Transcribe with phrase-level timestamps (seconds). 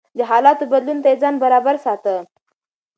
[0.17, 2.15] د حالاتو بدلون ته يې ځان برابر ساته.